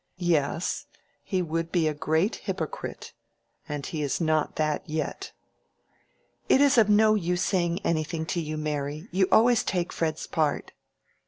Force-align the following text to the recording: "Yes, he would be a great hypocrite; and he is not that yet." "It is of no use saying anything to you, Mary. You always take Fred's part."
"Yes, 0.17 0.87
he 1.21 1.43
would 1.43 1.71
be 1.71 1.87
a 1.87 1.93
great 1.93 2.37
hypocrite; 2.37 3.13
and 3.69 3.85
he 3.85 4.01
is 4.01 4.19
not 4.19 4.55
that 4.55 4.81
yet." 4.89 5.31
"It 6.49 6.59
is 6.59 6.79
of 6.79 6.89
no 6.89 7.13
use 7.13 7.43
saying 7.43 7.77
anything 7.83 8.25
to 8.33 8.41
you, 8.41 8.57
Mary. 8.57 9.07
You 9.11 9.27
always 9.31 9.63
take 9.63 9.93
Fred's 9.93 10.25
part." 10.25 10.71